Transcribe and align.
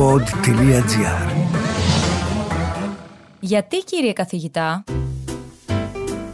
pod.gr 0.00 1.30
Γιατί 3.40 3.76
κύριε 3.76 4.12
καθηγητά 4.12 4.84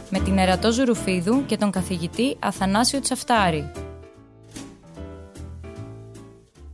με 0.09 0.19
την 0.19 0.37
Ερατό 0.37 0.71
Ζουρουφίδου 0.71 1.45
και 1.45 1.57
τον 1.57 1.71
καθηγητή 1.71 2.37
Αθανάσιο 2.39 2.99
Τσαφτάρη. 2.99 3.71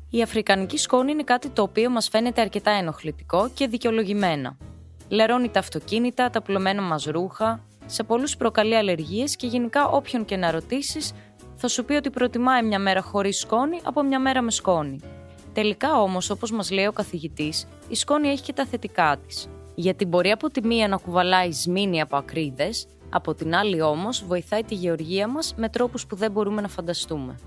Η 0.10 0.22
αφρικανική 0.22 0.78
σκόνη 0.78 1.12
είναι 1.12 1.24
κάτι 1.24 1.50
το 1.50 1.62
οποίο 1.62 1.90
μας 1.90 2.10
φαίνεται 2.10 2.42
αρκετά 2.42 2.72
ενοχλητικό 2.72 3.50
και 3.54 3.68
δικαιολογημένα. 3.68 4.58
Λερώνει 5.10 5.50
τα 5.50 5.60
αυτοκίνητα, 5.60 6.30
τα 6.30 6.42
πλωμένα 6.42 6.82
μας 6.82 7.04
ρούχα, 7.04 7.60
σε 7.86 8.04
πολλούς 8.04 8.38
προκαλεί 8.38 8.76
αλλεργίες 8.76 9.36
και 9.36 9.48
γενικά 9.48 9.88
όποιον 9.88 10.26
και 10.26 10.38
να 10.38 10.52
ρωτήσεις 10.52 11.14
θα 11.56 11.68
σου 11.68 11.86
πει 11.86 11.94
ότι 11.94 12.10
προτιμάει 12.10 12.64
μια 12.64 12.80
μέρα 12.80 13.02
χωρίς 13.02 13.40
σκόνη 13.40 13.80
από 13.84 14.04
μια 14.04 14.20
μέρα 14.20 14.42
με 14.42 14.52
σκόνη. 14.52 15.00
Τελικά 15.54 16.02
όμως, 16.02 16.30
όπως 16.30 16.52
μας 16.52 16.72
λέει 16.72 16.86
ο 16.86 16.92
καθηγητής, 16.92 17.68
η 17.90 17.96
σκόνη 17.96 18.28
έχει 18.28 18.44
και 18.44 18.54
τα 18.54 18.66
θετικά 18.66 19.18
της. 19.26 19.50
Γιατί 19.76 20.06
μπορεί 20.06 20.32
από 20.32 20.50
τη 20.50 20.68
μία 20.68 20.88
να 20.88 20.98
κουβαλάει 20.98 21.52
σμήνη 21.52 22.02
από 22.02 22.16
ακρίδες, 22.16 22.88
από 23.12 23.34
την 23.34 23.56
άλλη 23.56 23.82
όμως 23.82 24.26
βοηθάει 24.26 24.64
τη 24.64 24.74
γεωργία 24.74 25.28
μας 25.28 25.56
με 25.58 25.70
τρόπους 25.70 26.08
που 26.08 26.16
δεν 26.16 26.32
μπορούμε 26.32 26.62
να 26.62 26.68
φανταστούμε. 26.68 27.40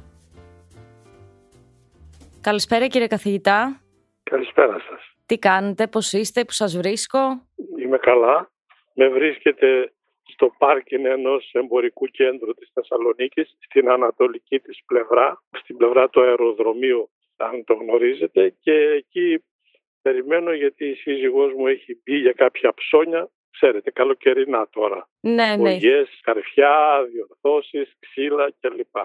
Καλησπέρα 2.40 2.86
κύριε 2.86 3.06
καθηγητά. 3.06 3.80
Καλησπέρα 4.22 4.72
σας. 4.72 5.14
Τι 5.26 5.38
κάνετε, 5.38 5.86
πώς 5.86 6.12
είστε, 6.12 6.44
που 6.44 6.52
σας 6.52 6.76
βρίσκω; 6.76 7.18
Είμαι 7.82 7.98
καλά. 7.98 8.50
Με 8.94 9.08
βρίσκεται 9.08 9.92
στο 10.22 10.54
πάρκινγκ 10.58 11.04
ενός 11.04 11.50
εμπορικού 11.52 12.06
κέντρου 12.06 12.54
της 12.54 12.70
Θεσσαλονίκης, 12.74 13.56
στην 13.64 13.90
ανατολική 13.90 14.58
της 14.60 14.78
πλευρά, 14.86 15.42
στην 15.50 15.76
πλευρά 15.76 16.08
του 16.08 16.22
αεροδρομίου, 16.22 17.10
αν 17.36 17.64
το 17.64 17.74
γνωρίζετε, 17.74 18.54
και 18.60 18.72
εκεί 18.72 19.44
περιμένω 20.02 20.52
γιατί 20.52 20.88
η 20.88 20.94
σύζυγός 20.94 21.52
μου 21.52 21.66
έχει 21.66 22.00
μπει 22.02 22.16
για 22.16 22.32
κάποια 22.32 22.74
ψώνια, 22.74 23.30
ξέρετε, 23.50 23.90
καλοκαιρινά 23.90 24.68
τώρα. 24.70 25.08
Ναι, 25.20 25.56
ναι. 25.56 25.70
Ογιές, 25.70 26.20
καρφιά, 26.22 27.06
διορθώσεις, 27.12 27.96
ξύλα 27.98 28.52
κλπ. 28.60 28.96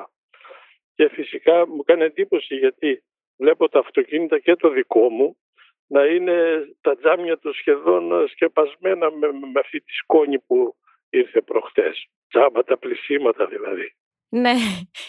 Και 0.96 1.10
φυσικά 1.10 1.68
μου 1.68 1.84
κάνει 1.84 2.04
εντύπωση 2.04 2.56
γιατί 2.56 3.04
βλέπω 3.38 3.70
τα 3.70 3.80
αυτοκίνητα 3.80 4.40
και 4.40 4.56
το 4.56 4.70
δικό 4.70 5.10
μου 5.10 5.38
να 5.88 6.06
είναι 6.06 6.68
τα 6.82 6.98
τζάμια 6.98 7.38
τους 7.38 7.58
σχεδόν 7.58 8.28
σκεπασμένα 8.28 9.12
με, 9.12 9.28
με 9.32 9.60
αυτή 9.60 9.80
τη 9.80 9.94
σκόνη 9.94 10.40
που 10.40 10.76
ήρθε 11.10 11.42
προχτές. 11.42 12.08
Τζάμπα 12.30 12.64
τα 12.64 12.78
πλησίματα 12.78 13.46
δηλαδή. 13.46 13.96
Ναι, 14.34 14.54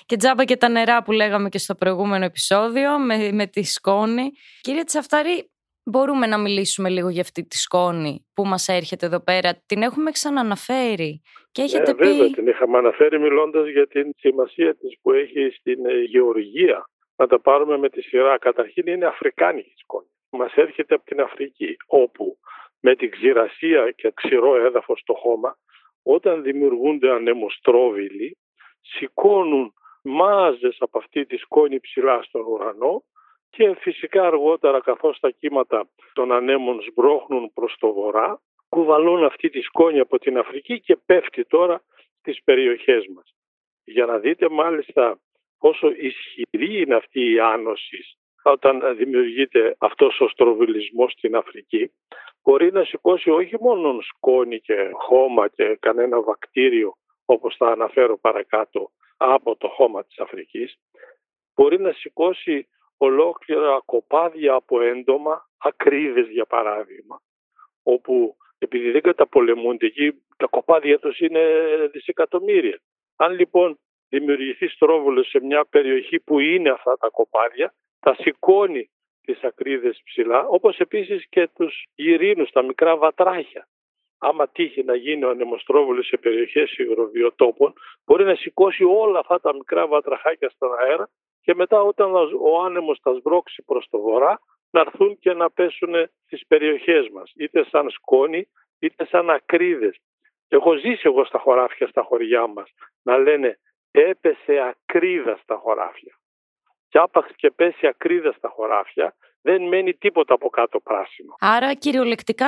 και 0.07 0.17
τζάμπα 0.17 0.45
και 0.45 0.57
τα 0.57 0.69
νερά 0.69 1.03
που 1.03 1.13
λέγαμε 1.13 1.49
και 1.49 1.59
στο 1.59 1.75
προηγούμενο 1.75 2.25
επεισόδιο 2.25 2.99
με, 2.99 3.33
με 3.33 3.47
τη 3.47 3.63
σκόνη. 3.63 4.31
Κύριε 4.61 4.85
Τσαφταρή, 4.85 5.51
μπορούμε 5.85 6.27
να 6.27 6.39
μιλήσουμε 6.39 6.89
λίγο 6.89 7.09
για 7.09 7.21
αυτή 7.21 7.47
τη 7.47 7.57
σκόνη 7.57 8.27
που 8.35 8.45
μας 8.47 8.69
έρχεται 8.69 9.07
εδώ 9.07 9.21
πέρα; 9.21 9.63
Την 9.67 9.83
έχουμε 9.83 10.11
ξαναναφέρει 10.11 11.23
και 11.53 11.63
έχετε 11.63 11.93
ναι, 11.93 12.09
βέβαια, 12.09 12.31
την 12.31 12.47
είχαμε 12.47 12.79
αναφέρει 12.79 13.19
μιλώντας 13.21 13.69
για 13.69 13.87
την 13.87 14.13
σημασία 14.17 14.75
της 14.75 14.99
που 15.03 15.13
έχει 15.13 15.51
στην 15.59 15.87
ε, 15.87 16.01
γεωργία. 16.01 16.87
Να 17.17 17.27
τα 17.27 17.41
πάρουμε 17.41 17.79
με 17.79 17.89
τη 17.89 18.03
σειρά. 18.03 18.39
Καταρχήν 18.39 18.87
είναι 18.87 19.07
αφρικάνικη 19.07 19.73
σκόνη. 19.77 20.07
Μας 20.31 20.53
έρχεται 20.55 20.95
από 20.95 21.05
την 21.05 21.21
Αφρική, 21.21 21.77
όπου 21.87 22.39
με 22.81 22.97
την 22.97 23.11
ξηρασία 23.11 23.91
και 23.91 24.13
ξηρό 24.15 24.57
έδαφος 24.65 25.01
στο 25.01 25.15
χώμα 25.15 25.59
όταν 26.03 26.43
δημιουργούνται 26.43 27.11
ανεμοστρόβιλοι 27.11 28.37
σηκώνουν 28.83 29.75
μάζες 30.03 30.77
από 30.79 30.99
αυτή 30.99 31.27
τη 31.27 31.37
σκόνη 31.37 31.81
ψηλά 31.81 32.23
στον 32.23 32.47
ουρανό 32.47 33.03
και 33.51 33.75
φυσικά 33.75 34.27
αργότερα 34.27 34.81
καθώς 34.81 35.19
τα 35.21 35.31
κύματα 35.31 35.89
των 36.13 36.33
ανέμων 36.33 36.83
σμπρώχνουν 36.83 37.53
προς 37.53 37.77
το 37.79 37.93
βορρά 37.93 38.41
κουβαλούν 38.69 39.25
αυτή 39.25 39.51
τη 39.51 39.61
σκόνη 39.61 39.99
από 39.99 40.19
την 40.19 40.39
Αφρική 40.39 40.81
και 40.81 40.97
πέφτει 41.07 41.45
τώρα 41.45 41.83
στις 42.19 42.43
περιοχές 42.45 43.07
μας. 43.15 43.35
Για 43.85 44.07
να 44.07 44.19
δείτε 44.19 44.49
μάλιστα 44.49 45.19
πόσο 45.59 45.91
ισχυρή 45.91 46.81
είναι 46.81 46.95
αυτή 46.95 47.33
η 47.33 47.41
άνοση 47.41 48.17
όταν 48.43 48.97
δημιουργείται 48.97 49.77
αυτός 49.79 50.21
ο 50.21 50.29
στροβιλισμός 50.29 51.13
στην 51.13 51.37
Αφρική 51.37 51.93
μπορεί 52.43 52.73
να 52.73 52.85
σηκώσει 52.85 53.31
όχι 53.31 53.57
μόνο 53.61 54.01
σκόνη 54.01 54.61
και 54.61 54.91
χώμα 54.93 55.49
και 55.49 55.77
κανένα 55.81 56.21
βακτήριο 56.23 56.97
όπως 57.25 57.57
θα 57.57 57.67
αναφέρω 57.67 58.19
παρακάτω 58.19 58.91
από 59.17 59.57
το 59.57 59.69
χώμα 59.69 60.05
της 60.05 60.19
Αφρικής 60.19 60.79
μπορεί 61.55 61.81
να 61.81 61.93
σηκώσει 61.93 62.69
ολόκληρα 62.97 63.83
κοπάδια 63.85 64.55
από 64.55 64.81
έντομα, 64.81 65.49
ακρίδες 65.59 66.29
για 66.29 66.47
παράδειγμα 66.47 67.21
όπου 67.83 68.37
επειδή 68.59 68.91
δεν 68.91 69.03
καταπολεμούνται 69.03 69.87
εκεί 69.87 70.23
τα 70.37 70.47
κοπάδια 70.47 70.99
τους 70.99 71.19
είναι 71.19 71.43
δισεκατομμύρια. 71.93 72.81
Αν 73.17 73.33
λοιπόν 73.33 73.79
δημιουργηθεί 74.09 74.69
στρόβολος 74.69 75.29
σε 75.29 75.41
μια 75.41 75.65
περιοχή 75.65 76.21
που 76.21 76.39
είναι 76.39 76.71
αυτά 76.71 76.97
τα 76.97 77.09
κοπάδια 77.09 77.75
θα 78.01 78.15
σηκώνει 78.15 78.91
τις 79.23 79.43
ακρίδες 79.43 80.03
ψηλά, 80.05 80.47
όπως 80.47 80.79
επίσης 80.79 81.29
και 81.29 81.49
τους 81.55 81.87
γυρίνους, 81.95 82.51
τα 82.51 82.63
μικρά 82.63 82.97
βατράχια. 82.97 83.69
Άμα 84.25 84.49
τύχει 84.49 84.85
να 84.85 84.95
γίνει 84.95 85.25
ο 85.25 85.31
ανεμοστρόβολος 85.31 86.07
σε 86.07 86.17
περιοχές 86.17 86.77
υγροβιοτόπων, 86.79 87.73
μπορεί 88.05 88.25
να 88.25 88.35
σηκώσει 88.35 88.85
όλα 88.85 89.19
αυτά 89.19 89.41
τα 89.41 89.55
μικρά 89.55 89.87
βατραχάκια 89.87 90.51
στον 90.51 90.79
αέρα 90.79 91.09
και 91.41 91.55
μετά 91.55 91.83
όταν 91.83 92.15
ο 92.41 92.63
άνεμος 92.65 93.01
τα 93.03 93.15
σμπρώξει 93.15 93.63
προς 93.63 93.87
το 93.91 94.01
βορρά, 94.01 94.41
να 94.71 94.81
έρθουν 94.81 95.19
και 95.19 95.33
να 95.33 95.51
πέσουν 95.51 95.95
στις 96.27 96.47
περιοχές 96.47 97.09
μας, 97.09 97.33
είτε 97.37 97.65
σαν 97.65 97.91
σκόνη, 97.91 98.49
είτε 98.79 99.07
σαν 99.07 99.31
ακρίδες. 99.31 99.97
Έχω 100.49 100.75
ζήσει 100.75 101.03
εγώ 101.05 101.25
στα 101.25 101.39
χωράφια, 101.39 101.87
στα 101.87 102.03
χωριά 102.03 102.47
μας, 102.47 102.71
να 103.03 103.19
λένε 103.19 103.59
έπεσε 103.91 104.59
ακρίδα 104.59 105.39
στα 105.43 105.57
χωράφια 105.57 106.17
και 106.89 106.99
άπαξ 106.99 107.35
και 107.37 107.51
πέσει 107.51 107.87
ακρίδα 107.87 108.33
στα 108.33 108.49
χωράφια, 108.49 109.15
δεν 109.43 109.63
μένει 109.63 109.95
τίποτα 109.95 110.35
από 110.35 110.49
κάτω 110.49 110.81
πράσινο. 110.81 111.35
Άρα 111.39 111.75
κυριολεκτικά 111.75 112.47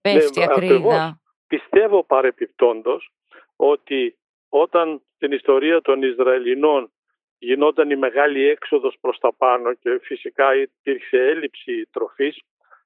πέφτει 0.00 0.38
ναι, 0.38 0.44
ακρίδα. 0.44 0.74
Ακριβώς. 0.74 1.14
Πιστεύω 1.46 2.04
παρεπιπτόντος 2.04 3.10
ότι 3.56 4.18
όταν 4.48 5.02
στην 5.14 5.32
ιστορία 5.32 5.80
των 5.80 6.02
Ισραηλινών 6.02 6.92
γινόταν 7.38 7.90
η 7.90 7.96
μεγάλη 7.96 8.48
έξοδος 8.48 8.96
προς 9.00 9.18
τα 9.18 9.34
πάνω 9.34 9.74
και 9.74 9.98
φυσικά 10.02 10.54
υπήρξε 10.54 11.16
έλλειψη 11.16 11.88
τροφής, 11.90 12.40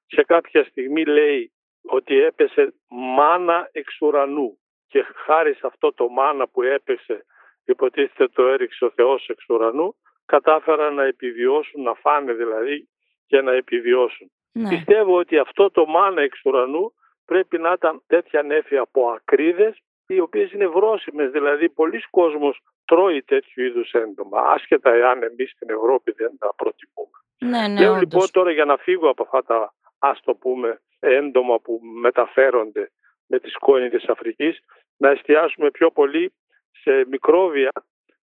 σε 0.07 0.23
κάποια 0.23 0.63
στιγμή 0.63 1.05
λέει 1.05 1.51
ότι 1.81 2.21
έπεσε 2.21 2.73
μάνα 2.87 3.69
εξ 3.71 4.01
ουρανού 4.01 4.59
και 4.87 5.05
χάρη 5.25 5.53
σε 5.53 5.67
αυτό 5.67 5.93
το 5.93 6.09
μάνα 6.09 6.47
που 6.47 6.61
έπεσε 6.61 7.25
υποτίθεται 7.65 8.27
το 8.27 8.47
έριξε 8.47 8.85
ο 8.85 8.91
Θεός 8.95 9.27
εξ 9.27 9.49
ουρανού 9.49 9.95
κατάφεραν 10.25 10.93
να 10.93 11.03
επιβιώσουν, 11.03 11.81
να 11.81 11.93
φάνε 11.93 12.33
δηλαδή 12.33 12.89
και 13.31 13.41
να 13.41 13.51
επιβιώσουν. 13.51 14.31
Ναι. 14.51 14.69
Πιστεύω 14.69 15.17
ότι 15.17 15.37
αυτό 15.37 15.71
το 15.71 15.85
μάνα 15.85 16.21
εξ 16.21 16.41
ουρανού 16.45 16.93
πρέπει 17.25 17.57
να 17.57 17.71
ήταν 17.71 18.03
τέτοια 18.07 18.41
νέφη 18.41 18.77
από 18.77 19.09
ακρίδες 19.09 19.81
οι 20.07 20.19
οποίες 20.19 20.51
είναι 20.51 20.67
βρόσιμες, 20.67 21.31
δηλαδή 21.31 21.69
πολλοί 21.69 22.01
κόσμος 22.09 22.61
τρώει 22.85 23.23
τέτοιου 23.23 23.63
είδους 23.63 23.91
έντομα, 23.91 24.41
άσχετα 24.41 24.93
εάν 24.93 25.23
εμείς 25.23 25.51
στην 25.51 25.69
Ευρώπη 25.69 26.11
δεν 26.11 26.31
τα 26.39 26.53
προτιμούμε. 26.55 27.17
Ναι, 27.37 27.73
ναι, 27.73 27.79
Λέω 27.79 27.95
λοιπόν 27.95 28.31
τώρα 28.31 28.51
για 28.51 28.65
να 28.65 28.77
φύγω 28.77 29.09
από 29.09 29.23
αυτά 29.23 29.43
τα, 29.43 29.73
ας 29.99 30.21
το 30.21 30.35
πούμε, 30.35 30.81
έντομα 30.99 31.59
που 31.59 31.79
μεταφέρονται 32.01 32.91
με 33.27 33.39
τη 33.39 33.49
σκόνη 33.49 33.89
της 33.89 34.07
Αφρικής, 34.09 34.59
να 34.97 35.09
εστιάσουμε 35.09 35.71
πιο 35.71 35.91
πολύ 35.91 36.33
σε 36.81 37.05
μικρόβια, 37.09 37.71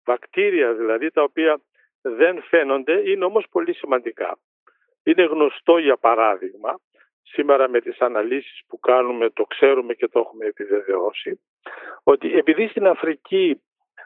βακτήρια 0.05 0.73
δηλαδή, 0.73 1.11
τα 1.11 1.23
οποία 1.23 1.59
δεν 2.01 2.41
φαίνονται, 2.41 3.09
είναι 3.09 3.25
όμως 3.25 3.45
πολύ 3.51 3.73
σημαντικά. 3.73 4.37
Είναι 5.07 5.23
γνωστό 5.23 5.77
για 5.77 5.97
παράδειγμα, 5.97 6.79
σήμερα 7.21 7.69
με 7.69 7.81
τις 7.81 7.99
αναλύσεις 7.99 8.61
που 8.67 8.79
κάνουμε 8.79 9.29
το 9.29 9.43
ξέρουμε 9.43 9.93
και 9.93 10.07
το 10.07 10.19
έχουμε 10.19 10.45
επιβεβαιώσει, 10.45 11.41
ότι 12.03 12.37
επειδή 12.37 12.67
στην 12.67 12.87
Αφρική 12.87 13.61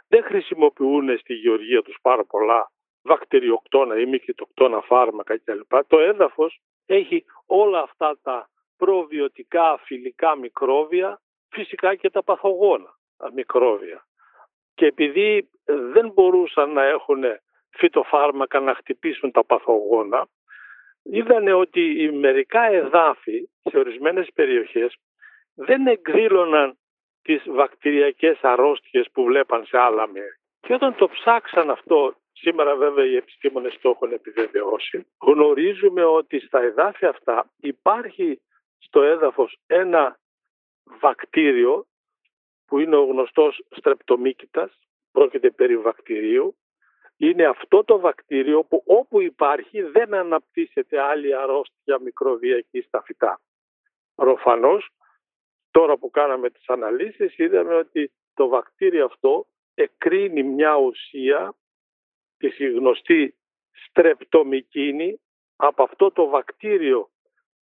δεν 0.07 0.23
χρησιμοποιούν 0.23 1.17
στη 1.17 1.33
γεωργία 1.33 1.81
τους 1.81 1.97
πάρα 2.01 2.25
πολλά 2.25 2.71
βακτηριοκτώνα 3.01 3.99
ή 3.99 4.05
μικητοκτώνα 4.05 4.81
φάρμακα 4.81 5.39
κλπ. 5.39 5.85
Το 5.87 5.99
έδαφος 5.99 6.61
έχει 6.85 7.25
όλα 7.45 7.81
αυτά 7.81 8.17
τα 8.23 8.49
προβιωτικά 8.77 9.77
φιλικά 9.77 10.35
μικρόβια, 10.35 11.21
φυσικά 11.49 11.95
και 11.95 12.09
τα 12.09 12.23
παθογόνα 12.23 12.97
μικρόβια. 13.33 14.05
Και 14.73 14.85
επειδή 14.85 15.49
δεν 15.65 16.11
μπορούσαν 16.11 16.71
να 16.71 16.83
έχουν 16.83 17.23
φυτοφάρμακα 17.69 18.59
να 18.59 18.75
χτυπήσουν 18.75 19.31
τα 19.31 19.45
παθογόνα, 19.45 20.27
είδανε 21.03 21.53
ότι 21.53 22.03
οι 22.03 22.11
μερικά 22.11 22.61
εδάφη 22.61 23.49
σε 23.63 23.77
ορισμένες 23.77 24.27
περιοχές 24.33 24.95
δεν 25.53 25.87
εκδήλωναν 25.87 26.77
τις 27.21 27.43
βακτηριακές 27.45 28.39
αρρώστιες 28.41 29.07
που 29.13 29.23
βλέπαν 29.23 29.65
σε 29.65 29.77
άλλα 29.77 30.07
μέρη. 30.07 30.35
Και 30.59 30.73
όταν 30.73 30.95
το 30.95 31.09
ψάξαν 31.09 31.69
αυτό 31.69 32.15
σήμερα 32.31 32.75
βέβαια 32.75 33.05
οι 33.05 33.15
επιστήμονες 33.15 33.77
το 33.81 33.89
έχουν 33.89 34.11
επιβεβαιώσει, 34.11 35.05
γνωρίζουμε 35.21 36.03
ότι 36.03 36.39
στα 36.39 36.61
εδάφια 36.61 37.09
αυτά 37.09 37.49
υπάρχει 37.57 38.41
στο 38.77 39.01
έδαφος 39.01 39.57
ένα 39.67 40.19
βακτήριο 40.83 41.85
που 42.65 42.79
είναι 42.79 42.95
ο 42.95 43.03
γνωστός 43.03 43.65
στρεπτομίκητας, 43.69 44.79
πρόκειται 45.11 45.49
περί 45.49 45.77
βακτηρίου, 45.77 46.55
είναι 47.21 47.45
αυτό 47.45 47.83
το 47.83 47.99
βακτήριο 47.99 48.63
που 48.63 48.83
όπου 48.85 49.21
υπάρχει 49.21 49.81
δεν 49.81 50.13
αναπτύσσεται 50.13 51.01
άλλη 51.01 51.35
αρρώστια 51.35 51.99
μικροβιακή 51.99 52.81
στα 52.81 53.01
φυτά. 53.01 53.41
Προφανώς, 54.15 54.89
τώρα 55.71 55.97
που 55.97 56.09
κάναμε 56.09 56.49
τις 56.49 56.69
αναλύσεις 56.69 57.37
είδαμε 57.37 57.75
ότι 57.75 58.11
το 58.33 58.47
βακτήριο 58.47 59.05
αυτό 59.05 59.45
εκρίνει 59.73 60.43
μια 60.43 60.75
ουσία 60.75 61.55
τη 62.37 62.47
γνωστή 62.71 63.35
στρεπτομικίνη 63.71 65.19
από 65.55 65.83
αυτό 65.83 66.11
το 66.11 66.27
βακτήριο 66.27 67.09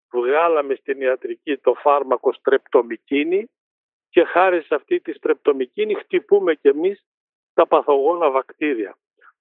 που 0.09 0.21
βγάλαμε 0.21 0.75
στην 0.75 1.01
ιατρική 1.01 1.57
το 1.57 1.73
φάρμακο 1.73 2.33
στρεπτομικίνη 2.33 3.49
και 4.09 4.23
χάρη 4.23 4.61
σε 4.61 4.75
αυτή 4.75 4.99
τη 4.99 5.13
στρεπτομικίνη 5.13 5.93
χτυπούμε 5.93 6.53
και 6.55 6.69
εμείς 6.69 7.05
τα 7.53 7.67
παθογόνα 7.67 8.29
βακτήρια. 8.29 8.97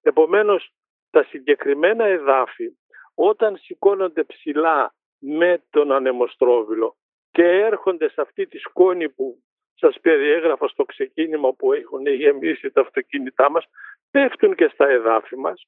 Επομένως, 0.07 0.73
τα 1.09 1.23
συγκεκριμένα 1.23 2.05
εδάφη 2.05 2.69
όταν 3.13 3.57
σηκώνονται 3.57 4.23
ψηλά 4.23 4.95
με 5.19 5.63
τον 5.69 5.91
ανεμοστρόβιλο 5.91 6.95
και 7.31 7.43
έρχονται 7.43 8.09
σε 8.09 8.21
αυτή 8.21 8.47
τη 8.47 8.57
σκόνη 8.57 9.09
που 9.09 9.43
σας 9.75 9.99
περιέγραφα 10.01 10.67
στο 10.67 10.83
ξεκίνημα 10.83 11.53
που 11.53 11.73
έχουν 11.73 12.07
γεμίσει 12.07 12.71
τα 12.71 12.81
αυτοκίνητά 12.81 13.51
μας, 13.51 13.65
πέφτουν 14.11 14.55
και 14.55 14.67
στα 14.73 14.87
εδάφη 14.87 15.35
μας. 15.35 15.67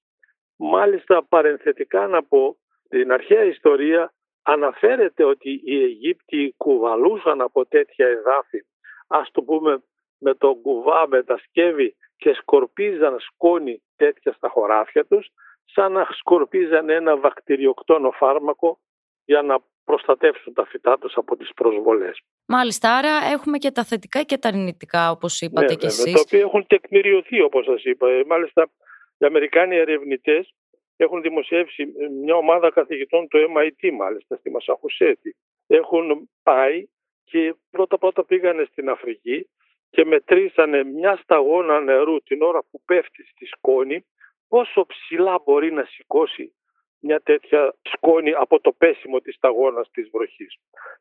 Μάλιστα 0.56 1.24
παρενθετικά 1.24 2.08
να 2.08 2.24
πω, 2.24 2.58
στην 2.86 3.12
αρχαία 3.12 3.44
ιστορία 3.44 4.14
αναφέρεται 4.42 5.24
ότι 5.24 5.62
οι 5.64 5.84
Αιγύπτιοι 5.84 6.54
κουβαλούσαν 6.58 7.42
από 7.42 7.66
τέτοια 7.66 8.08
εδάφη, 8.08 8.66
ας 9.08 9.32
το 9.32 9.42
πούμε 9.42 9.84
με 10.18 10.34
τον 10.34 10.62
κουβά, 10.62 11.08
με 11.08 11.24
τα 11.24 11.38
σκεύη 11.38 11.96
και 12.18 12.34
σκορπίζαν 12.34 13.20
σκόνη 13.20 13.82
τέτοια 13.96 14.34
στα 14.34 14.50
χωράφια 14.50 15.06
τους, 15.06 15.28
σαν 15.66 15.92
να 15.92 16.08
σκορπίζαν 16.12 16.90
ένα 16.90 17.18
βακτηριοκτόνο 17.18 18.12
φάρμακο 18.12 18.80
για 19.26 19.42
να 19.42 19.60
προστατεύσουν 19.84 20.54
τα 20.54 20.66
φυτά 20.66 20.98
τους 20.98 21.14
από 21.16 21.36
τις 21.36 21.54
προσβολές. 21.54 22.22
Μάλιστα, 22.46 22.96
άρα 22.98 23.14
έχουμε 23.34 23.58
και 23.58 23.72
τα 23.72 23.84
θετικά 23.84 24.22
και 24.22 24.38
τα 24.38 24.48
αρνητικά 24.48 25.12
όπως 25.12 25.42
είπατε 25.42 25.66
ναι, 25.66 25.76
και 25.76 25.86
εσείς. 25.86 26.14
Τα 26.14 26.20
οποία 26.20 26.40
έχουν 26.40 26.68
τεκμηριωθεί 26.68 27.42
όπως 27.42 27.66
σας 27.66 27.84
είπα. 27.84 28.10
Ε, 28.10 28.24
μάλιστα, 28.28 28.70
οι 29.18 29.26
Αμερικάνοι 29.26 29.76
ερευνητές 29.76 30.54
έχουν 30.98 31.22
δημοσιεύσει 31.22 31.86
μια 32.24 32.36
ομάδα 32.36 32.72
καθηγητών 32.72 33.28
του 33.28 33.38
MIT 33.38 33.92
μάλιστα 33.94 34.36
στη 34.36 34.50
Μασαχουσέτη. 34.50 35.36
Έχουν 35.68 36.30
πάει 36.44 36.88
και 37.24 37.56
πρώτα 37.70 37.98
πρώτα 37.98 38.26
πήγανε 38.26 38.68
στην 38.72 38.90
Αφρική 38.90 39.50
και 39.98 40.06
μετρήσανε 40.06 40.84
μια 40.84 41.20
σταγόνα 41.24 41.80
νερού 41.80 42.22
την 42.22 42.42
ώρα 42.42 42.64
που 42.72 42.82
πέφτει 42.86 43.24
στη 43.24 43.46
σκόνη 43.46 44.06
πόσο 44.48 44.86
ψηλά 44.86 45.42
μπορεί 45.46 45.72
να 45.72 45.84
σηκώσει 45.84 46.54
μια 47.00 47.20
τέτοια 47.22 47.74
σκόνη 47.82 48.34
από 48.34 48.60
το 48.60 48.72
πέσιμο 48.72 49.20
της 49.20 49.36
σταγόνας 49.36 49.90
της 49.92 50.10
βροχής. 50.10 50.56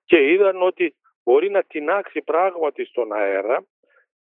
Και 0.04 0.32
είδαν 0.32 0.62
ότι 0.62 0.94
μπορεί 1.24 1.50
να 1.50 1.62
τεινάξει 1.62 2.22
πράγματι 2.22 2.84
στον 2.84 3.12
αέρα 3.12 3.66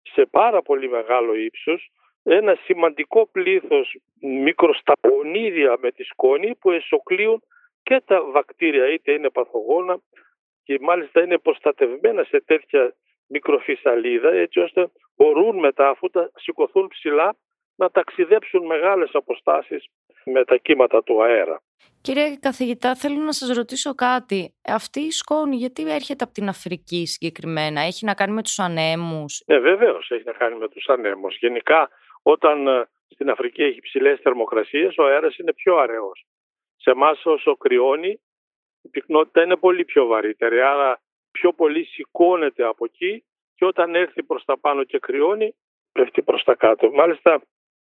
σε 0.01 0.25
πάρα 0.25 0.61
πολύ 0.61 0.89
μεγάλο 0.89 1.35
ύψος 1.35 1.91
ένα 2.23 2.57
σημαντικό 2.63 3.27
πλήθος 3.31 3.97
μικροσταγονίδια 4.19 5.77
με 5.79 5.91
τη 5.91 6.03
σκόνη 6.03 6.55
που 6.55 6.71
εσωκλείουν 6.71 7.43
και 7.83 8.01
τα 8.05 8.23
βακτήρια 8.23 8.91
είτε 8.93 9.11
είναι 9.11 9.29
παθογόνα 9.29 9.99
και 10.63 10.77
μάλιστα 10.81 11.23
είναι 11.23 11.37
προστατευμένα 11.37 12.23
σε 12.23 12.41
τέτοια 12.45 12.93
μικροφυσαλίδα 13.29 14.31
έτσι 14.31 14.59
ώστε 14.59 14.91
μπορούν 15.15 15.59
μετά 15.59 15.89
αφού 15.89 16.09
τα 16.09 16.31
σηκωθούν 16.35 16.87
ψηλά 16.87 17.35
να 17.75 17.89
ταξιδέψουν 17.91 18.65
μεγάλες 18.65 19.09
αποστάσεις 19.13 19.85
με 20.25 20.45
τα 20.45 20.57
κύματα 20.57 21.03
του 21.03 21.23
αέρα. 21.23 21.61
Κύριε 22.01 22.35
καθηγητά, 22.39 22.95
θέλω 22.95 23.15
να 23.15 23.31
σας 23.31 23.49
ρωτήσω 23.57 23.95
κάτι. 23.95 24.53
Αυτή 24.67 24.99
η 24.99 25.11
σκόνη 25.11 25.55
γιατί 25.55 25.91
έρχεται 25.91 26.23
από 26.23 26.33
την 26.33 26.47
Αφρική 26.47 27.05
συγκεκριμένα, 27.05 27.81
έχει 27.81 28.05
να 28.05 28.13
κάνει 28.13 28.33
με 28.33 28.43
τους 28.43 28.59
ανέμους; 28.59 29.43
Ναι, 29.45 29.59
βεβαίως 29.59 30.09
έχει 30.11 30.23
να 30.25 30.31
κάνει 30.31 30.55
με 30.55 30.67
τους 30.69 30.87
ανέμους. 30.87 31.37
Γενικά 31.37 31.89
όταν 32.21 32.67
ε, 32.67 32.87
στην 33.07 33.29
Αφρική 33.29 33.63
έχει 33.63 33.79
ψηλές 33.81 34.19
θερμοκρασίες, 34.19 34.97
ο 34.97 35.03
αέρας 35.05 35.37
είναι 35.37 35.53
πιο 35.53 35.75
αραιός. 35.75 36.25
Σε 36.75 36.91
εμάς 36.91 37.25
όσο 37.25 37.55
κρυώνει, 37.57 38.19
η 38.81 38.89
πυκνότητα 38.89 39.43
είναι 39.43 39.55
πολύ 39.55 39.85
πιο 39.85 40.05
βαρύτερη, 40.05 40.61
άρα 40.61 41.01
πιο 41.39 41.53
πολύ 41.53 41.83
σηκώνεται 41.83 42.63
από 42.63 42.85
εκεί 42.85 43.23
και 43.55 43.65
όταν 43.65 43.95
έρθει 43.95 44.23
προς 44.23 44.45
τα 44.45 44.59
πάνω 44.59 44.83
και 44.83 44.99
κρυώνει, 44.99 45.55
πέφτει 45.91 46.21
προς 46.21 46.43
τα 46.43 46.55
κάτω. 46.55 46.91
Μάλιστα 46.91 47.41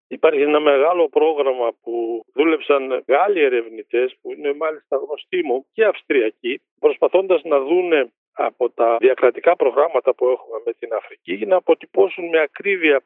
υπάρχει 0.07 0.41
ένα 0.41 0.59
μεγάλο 0.59 1.09
πρόγραμμα 1.09 1.71
που 1.81 2.25
δούλεψαν 2.33 3.03
Γάλλοι 3.07 3.41
ερευνητές 3.41 4.15
που 4.21 4.31
είναι 4.31 4.53
μάλιστα 4.53 4.95
γνωστοί 4.97 5.43
μου 5.43 5.65
και 5.73 5.85
Αυστριακοί 5.85 6.61
προσπαθώντας 6.79 7.41
να 7.43 7.59
δούνε 7.59 8.11
από 8.33 8.69
τα 8.69 8.97
διακρατικά 8.97 9.55
προγράμματα 9.55 10.13
που 10.15 10.25
έχουμε 10.27 10.61
με 10.65 10.73
την 10.73 10.93
Αφρική 10.93 11.45
να 11.45 11.55
αποτυπώσουν 11.55 12.25
με 12.29 12.39
ακρίβεια 12.39 13.03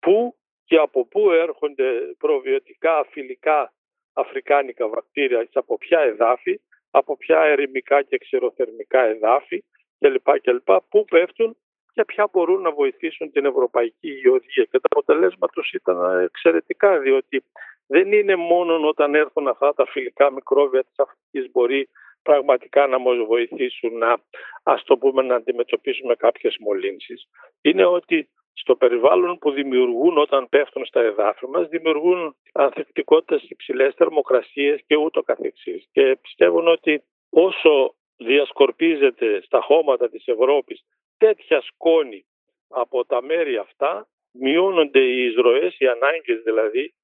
πού 0.00 0.36
και 0.64 0.76
από 0.76 1.06
πού 1.06 1.30
έρχονται 1.30 1.84
προβιωτικά, 2.18 3.06
φιλικά, 3.10 3.72
αφρικάνικα 4.12 4.88
βακτήρια, 4.88 5.48
από 5.52 5.78
ποια 5.78 6.00
εδάφη, 6.00 6.60
από 6.90 7.16
ποια 7.16 7.40
ερημικά 7.40 8.02
και 8.02 8.18
ξεροθερμικά 8.18 9.00
εδάφη 9.04 9.64
κλπ. 10.02 10.40
κλπ. 10.40 10.70
Πού 10.88 11.04
πέφτουν 11.04 11.56
και 11.94 12.04
ποια 12.04 12.28
μπορούν 12.32 12.60
να 12.62 12.72
βοηθήσουν 12.72 13.32
την 13.32 13.44
ευρωπαϊκή 13.44 14.08
υγειοδία. 14.08 14.64
Και 14.70 14.78
τα 14.80 14.88
αποτελέσματα 14.90 15.52
τους 15.52 15.72
ήταν 15.72 16.20
εξαιρετικά, 16.20 16.98
διότι 16.98 17.44
δεν 17.86 18.12
είναι 18.12 18.36
μόνο 18.36 18.88
όταν 18.88 19.14
έρθουν 19.14 19.48
αυτά 19.48 19.74
τα 19.74 19.86
φιλικά 19.86 20.32
μικρόβια 20.32 20.82
της 20.82 20.98
Αφρικής 20.98 21.50
μπορεί 21.52 21.88
πραγματικά 22.22 22.86
να 22.86 22.98
μας 22.98 23.16
βοηθήσουν 23.26 23.98
να, 23.98 24.16
ας 24.62 24.84
το 24.84 24.96
πούμε, 24.98 25.22
να 25.22 25.34
αντιμετωπίσουμε 25.34 26.14
κάποιες 26.14 26.56
μολύνσεις. 26.60 27.28
Είναι 27.60 27.84
ότι 27.84 28.28
στο 28.52 28.76
περιβάλλον 28.76 29.38
που 29.38 29.50
δημιουργούν 29.50 30.18
όταν 30.18 30.48
πέφτουν 30.48 30.84
στα 30.84 31.00
εδάφη 31.00 31.46
μας, 31.46 31.68
δημιουργούν 31.68 32.36
ανθεκτικότητα 32.52 33.38
σε 33.38 33.46
υψηλές 33.48 33.94
θερμοκρασίες 33.94 34.80
και 34.86 34.96
ούτω 34.96 35.22
καθεξής. 35.22 35.88
Και 35.92 36.18
πιστεύουν 36.22 36.68
ότι 36.68 37.02
όσο 37.30 37.94
διασκορπίζεται 38.24 39.42
στα 39.42 39.60
χώματα 39.60 40.08
της 40.08 40.26
Ευρώπης 40.26 40.84
τέτοια 41.16 41.60
σκόνη 41.60 42.26
από 42.68 43.04
τα 43.04 43.22
μέρη 43.22 43.56
αυτά, 43.56 44.08
μειώνονται 44.32 45.00
οι 45.00 45.24
εισρωές, 45.24 45.78
οι 45.78 45.86
ανάγκες 45.86 46.42
δηλαδή 46.42 46.94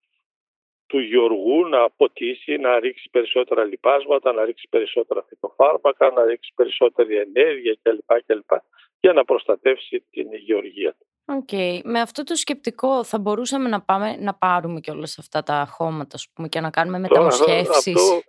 του 0.87 0.99
γεωργού 0.99 1.69
να 1.69 1.91
ποτίσει, 1.91 2.57
να 2.57 2.79
ρίξει 2.79 3.09
περισσότερα 3.11 3.65
λιπάσματα, 3.65 4.33
να 4.33 4.45
ρίξει 4.45 4.67
περισσότερα 4.71 5.25
φυτοφάρμακα, 5.29 6.11
να 6.11 6.25
ρίξει 6.25 6.53
περισσότερη 6.55 7.17
ενέργεια 7.17 7.77
κλπ. 7.83 8.23
κλπ 8.27 8.51
για 9.01 9.13
να 9.13 9.25
προστατεύσει 9.25 10.05
την 10.11 10.35
γεωργία 10.35 10.91
του. 10.99 11.07
Οκ. 11.25 11.53
Με 11.85 12.01
αυτό 12.01 12.23
το 12.23 12.35
σκεπτικό 12.35 13.05
θα 13.05 13.19
μπορούσαμε 13.19 13.69
να 13.69 13.81
πάμε 13.81 14.17
να 14.17 14.35
πάρουμε 14.35 14.81
και 14.81 14.91
όλα 14.91 15.09
αυτά 15.19 15.43
τα 15.43 15.67
χώματα 15.71 16.19
πούμε, 16.35 16.49
και 16.49 16.61
να 16.61 16.71
κάνουμε 16.71 16.99
μεταμοσχεύσεις; 16.99 17.95
Αυτό 17.95 18.21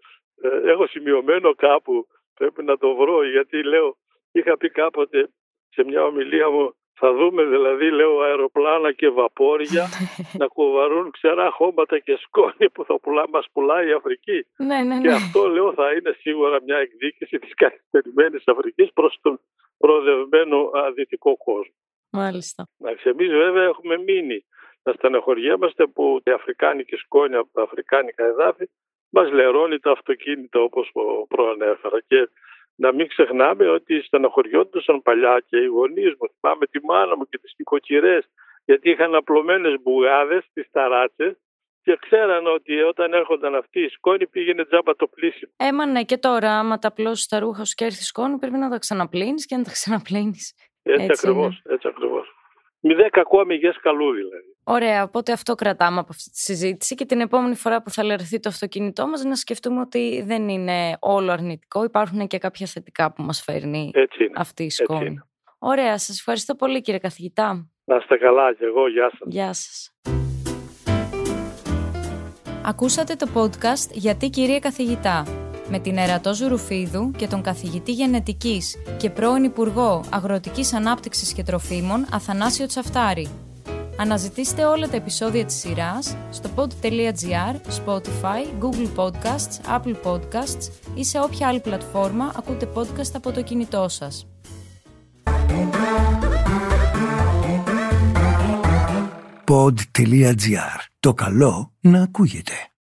ε, 0.42 0.72
έχω 0.72 0.88
σημειωμένο 0.88 1.56
κάπου, 1.56 2.08
πρέπει 2.40 2.64
να 2.64 2.78
το 2.78 2.96
βρω 2.96 3.18
γιατί 3.36 3.64
λέω, 3.64 3.98
είχα 4.32 4.58
πει 4.58 4.70
κάποτε 4.70 5.30
σε 5.70 5.84
μια 5.84 6.04
ομιλία 6.04 6.50
μου 6.50 6.74
θα 7.02 7.14
δούμε 7.14 7.44
δηλαδή 7.44 7.92
λέω 7.92 8.22
αεροπλάνα 8.22 8.92
και 8.92 9.10
βαπόρια 9.10 9.86
να 10.42 10.48
κουβαρούν 10.48 11.12
ξερά 11.12 11.52
χώματα 11.52 12.00
και 12.00 12.18
σκόνη 12.24 12.70
που 12.74 12.84
θα 12.86 13.00
πουλά, 13.00 13.30
μας 13.30 13.48
πουλάει 13.54 13.88
η 13.88 13.92
Αφρική. 13.92 14.46
Ναι, 14.58 14.66
ναι, 14.66 14.96
ναι. 14.96 15.02
Και 15.02 15.12
αυτό 15.12 15.48
λέω 15.48 15.74
θα 15.74 15.92
είναι 15.92 16.16
σίγουρα 16.20 16.62
μια 16.64 16.78
εκδίκηση 16.78 17.40
της 17.40 17.54
καθυστερημένης 17.54 18.44
Αφρικής 18.46 18.90
προς 18.94 19.20
τον 19.22 19.40
προοδευμένο 19.78 20.72
δυτικό 20.96 21.38
κόσμο. 21.38 21.76
Μάλιστα. 22.12 22.68
Εμείς 23.04 23.30
βέβαια 23.30 23.64
έχουμε 23.64 23.98
μείνει 23.98 24.46
να 24.84 24.94
στεναχωριέμαστε 24.94 25.86
που 25.88 26.22
η 26.24 26.32
αφρικάνικη 26.32 26.96
σκόνη 26.96 27.36
από 27.36 27.50
τα 27.54 27.62
αφρικάνικα 27.62 28.26
εδάφη 28.26 28.66
μας 29.10 29.32
λερώνει 29.32 29.80
τα 29.80 29.92
αυτοκίνητα 29.92 30.60
όπως 30.60 30.92
προανέφερα. 31.28 32.00
Και 32.08 32.30
να 32.76 32.92
μην 32.94 33.08
ξεχνάμε 33.08 33.70
ότι 33.70 34.02
στεναχωριόντουσαν 34.02 35.02
παλιά 35.02 35.44
και 35.46 35.58
οι 35.58 35.66
γονείς 35.66 36.14
μου. 36.20 36.28
Θυμάμαι 36.40 36.66
τη 36.66 36.86
μάνα 36.86 37.18
μου 37.18 37.26
και 37.30 37.38
τις 37.38 37.54
νοικοκυρές, 37.58 38.26
γιατί 38.66 38.90
είχαν 38.90 39.16
απλωμένες 39.16 39.82
μπουγάδες 39.82 40.44
στις 40.50 40.68
ταράτσες 40.72 41.38
και 41.82 41.98
ξέραν 42.02 42.48
ότι 42.48 42.82
όταν 42.82 43.14
έρχονταν 43.14 43.56
αυτή 43.56 43.80
η 43.80 43.90
σκόνη 43.90 44.28
πήγαινε 44.28 44.66
τζάμπα 44.66 44.96
το 44.96 45.08
πλήσιμο. 45.08 45.52
Έμα 45.58 45.86
ναι, 45.86 46.04
και 46.04 46.18
τώρα, 46.18 46.52
άμα 46.60 46.78
τα 46.78 46.94
πλώσει 46.94 47.30
τα 47.30 47.40
ρούχα 47.40 47.66
σου 47.66 47.74
και 47.74 47.86
έρθει 47.86 48.04
σκόνη, 48.04 48.38
πρέπει 48.38 48.58
να 48.58 48.70
τα 48.70 48.78
ξαναπλύνεις 48.78 49.46
και 49.46 49.56
να 49.56 49.64
τα 49.64 49.72
ξαναπλύνεις. 49.72 50.56
Έτσι, 50.84 51.04
έτσι 51.04 51.28
ακριβώς. 51.28 51.62
Έτσι 51.70 51.88
ακριβώς. 51.88 52.39
Μηδέν 52.82 53.10
κακό 53.10 53.40
αμυγέ 53.40 53.72
καλού 53.82 54.14
δηλαδή. 54.14 54.56
Ωραία, 54.64 55.04
οπότε 55.04 55.32
αυτό 55.32 55.56
κρατάμε 55.56 56.00
από 56.00 56.08
αυτή 56.10 56.30
τη 56.30 56.40
συζήτηση 56.40 56.96
και 56.96 57.06
την 57.06 57.20
επόμενη 57.20 57.56
φορά 57.56 57.82
που 57.82 57.90
θα 57.90 58.04
λερθεί 58.04 58.40
το 58.40 58.50
αυτοκίνητό 58.50 59.08
μας 59.08 59.24
να 59.24 59.36
σκεφτούμε 59.36 59.80
ότι 59.80 60.24
δεν 60.26 60.50
είναι 60.50 60.98
όλο 61.00 61.32
αρνητικό, 61.32 61.84
υπάρχουν 61.84 62.28
και 62.28 62.38
κάποια 62.38 62.66
θετικά 62.66 63.14
που 63.14 63.24
μας 63.24 63.44
φέρνει 63.44 63.92
αυτή 64.36 64.64
η 64.64 64.70
σκόνη. 64.70 65.20
Ωραία, 65.60 65.98
σας 65.98 66.18
ευχαριστώ 66.20 66.56
πολύ 66.56 66.82
κύριε 66.82 67.00
καθηγητά. 67.00 67.70
Να 67.84 67.96
είστε 67.96 68.18
καλά 68.18 68.54
και 68.54 68.66
εγώ, 68.66 68.90
γεια 68.90 69.10
σας. 69.10 69.20
Γεια 69.26 69.54
σας. 69.54 69.94
Ακούσατε 72.66 73.16
το 73.16 73.28
podcast 73.36 73.92
«Γιατί 73.92 74.30
κυρία 74.30 74.60
καθηγητά» 74.60 75.49
με 75.70 75.80
την 75.80 75.98
Ερατό 75.98 76.34
Ζουρουφίδου 76.34 77.12
και 77.12 77.28
τον 77.28 77.42
καθηγητή 77.42 77.92
γενετικής 77.92 78.76
και 78.98 79.10
πρώην 79.10 79.44
Υπουργό 79.44 80.04
Αγροτικής 80.10 80.74
Ανάπτυξης 80.74 81.34
και 81.34 81.44
Τροφίμων 81.44 82.06
Αθανάσιο 82.12 82.66
Τσαφτάρη. 82.66 83.28
Αναζητήστε 83.98 84.66
όλα 84.66 84.88
τα 84.88 84.96
επεισόδια 84.96 85.46
της 85.46 85.56
σειράς 85.56 86.16
στο 86.30 86.50
pod.gr, 86.56 87.56
Spotify, 87.86 88.64
Google 88.64 88.90
Podcasts, 88.96 89.80
Apple 89.80 89.96
Podcasts 90.04 90.72
ή 90.96 91.04
σε 91.04 91.20
όποια 91.20 91.48
άλλη 91.48 91.60
πλατφόρμα 91.60 92.34
ακούτε 92.38 92.68
podcast 92.76 93.12
από 93.14 93.32
το 93.32 93.42
κινητό 93.42 93.90
σας. 93.90 94.28
Pod.gr. 99.46 100.80
Το 101.00 101.14
καλό 101.14 101.74
να 101.80 102.02
ακούγεται. 102.02 102.69